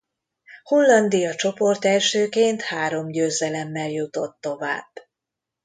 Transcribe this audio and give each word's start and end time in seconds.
Hollandia 0.63 1.35
csoportelsőként 1.35 2.61
három 2.61 3.11
győzelemmel 3.11 3.89
jutott 3.89 4.37
tovább. 4.39 4.89